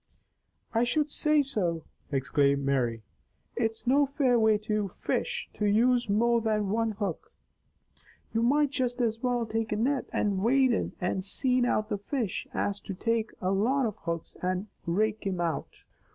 [0.73, 3.03] "I should say so!" exclaimed Mary.
[3.55, 7.31] "It's no fair way to fish, to use more than one hook.
[8.33, 11.99] You might just as well take a net and wade in and seine out the
[11.99, 15.83] fish as to take a lot of hooks and rake thim out."